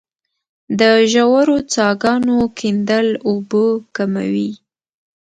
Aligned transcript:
د 0.79 0.81
ژورو 1.11 1.57
څاګانو 1.73 2.37
کیندل 2.57 3.07
اوبه 3.27 3.63
کموي 3.95 4.51